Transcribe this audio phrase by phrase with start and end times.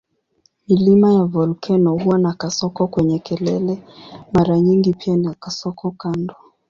[0.67, 3.83] Milima ya volkeno huwa na kasoko kwenye kelele
[4.33, 6.35] mara nyingi pia na kasoko kando.